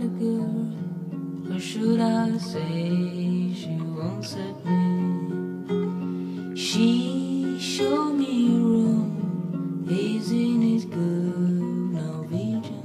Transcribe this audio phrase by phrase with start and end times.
[0.00, 6.56] trying to or should I say she won't set me?
[6.56, 11.60] She showed me a Isn't it good,
[11.92, 12.82] now Norwegian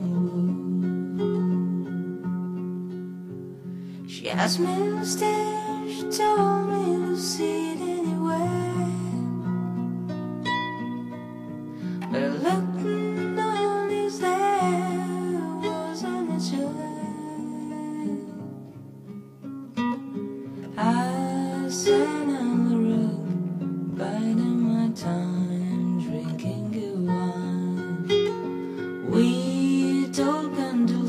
[3.93, 4.09] wood.
[4.09, 6.74] She asked me to stay, she told me.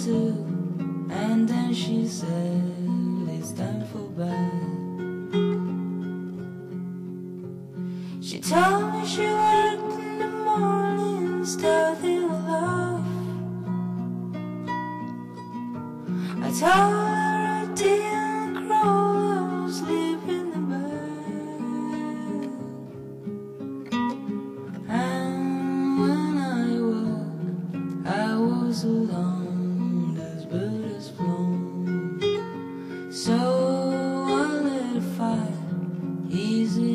[0.06, 0.46] too.
[1.10, 2.62] And then she said,
[3.28, 4.52] It's time for bed.
[8.22, 13.04] She told me she worked in the morning, started love.
[16.44, 18.90] I told her I didn't grow
[19.34, 20.90] up, sleep in the bed.
[24.88, 29.45] And when I woke, I was alone.
[36.56, 36.85] easy.